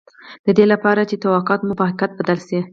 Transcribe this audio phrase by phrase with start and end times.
[0.45, 2.59] د دې لپاره چې توقعات مو په حقیقت بدل شي